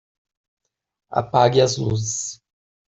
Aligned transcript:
Apague 1.19 1.61
as 1.61 1.77
luzes. 1.77 2.39